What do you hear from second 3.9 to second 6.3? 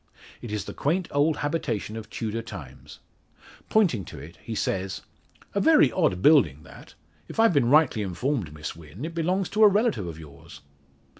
to it, he says: "A very odd